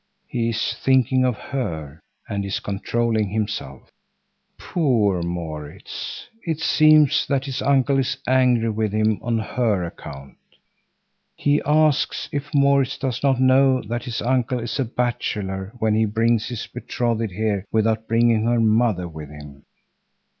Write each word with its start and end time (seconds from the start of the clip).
He 0.27 0.49
is 0.49 0.73
thinking 0.83 1.23
of 1.23 1.37
her, 1.37 1.99
and 2.27 2.43
is 2.43 2.59
controlling 2.59 3.29
himself. 3.29 3.91
Poor 4.57 5.21
Maurits! 5.21 6.27
it 6.43 6.59
seems 6.59 7.27
that 7.27 7.45
his 7.45 7.61
uncle 7.61 7.99
is 7.99 8.17
angry 8.27 8.71
with 8.71 8.93
him 8.93 9.19
on 9.21 9.37
her 9.37 9.83
account. 9.83 10.39
He 11.35 11.61
asks 11.67 12.29
if 12.31 12.49
Maurits 12.51 12.97
does 12.97 13.21
not 13.21 13.39
know 13.39 13.83
that 13.89 14.05
his 14.05 14.23
uncle 14.23 14.57
is 14.57 14.79
a 14.79 14.85
bachelor 14.85 15.71
when 15.77 15.93
he 15.93 16.05
brings 16.05 16.47
his 16.47 16.65
betrothed 16.65 17.29
here 17.29 17.63
without 17.71 18.07
bringing 18.07 18.45
her 18.45 18.59
mother 18.59 19.07
with 19.07 19.29
him. 19.29 19.65